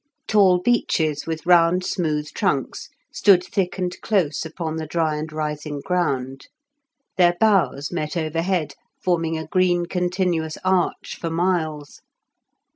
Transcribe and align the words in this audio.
Tall 0.27 0.57
beeches, 0.59 1.27
with 1.27 1.45
round 1.45 1.85
smooth 1.85 2.25
trunks, 2.31 2.89
stood 3.13 3.43
thick 3.43 3.77
and 3.77 3.95
close 4.01 4.43
upon 4.47 4.77
the 4.77 4.87
dry 4.87 5.15
and 5.15 5.31
rising 5.31 5.79
ground; 5.79 6.47
their 7.17 7.37
boughs 7.39 7.91
met 7.91 8.17
overhead, 8.17 8.73
forming 8.99 9.37
a 9.37 9.45
green 9.45 9.85
continuous 9.85 10.57
arch 10.65 11.17
for 11.19 11.29
miles. 11.29 12.01